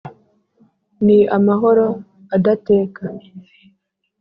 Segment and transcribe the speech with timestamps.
[1.05, 1.87] ni amahoro
[2.35, 3.03] adateka